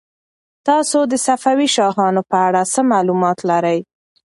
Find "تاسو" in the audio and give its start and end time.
0.67-0.99